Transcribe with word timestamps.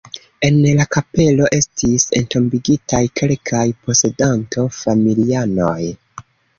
En 0.47 0.55
la 0.79 0.85
kapelo 0.95 1.49
estis 1.57 2.07
entombigitaj 2.21 3.03
kelkaj 3.23 3.65
posedanto-familianoj. 3.85 5.81